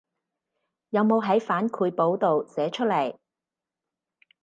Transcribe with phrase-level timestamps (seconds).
[0.89, 3.19] 有冇喺反饋簿度寫出來